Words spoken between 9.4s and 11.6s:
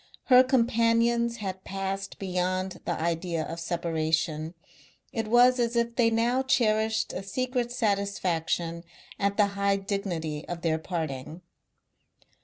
high dignity of their parting.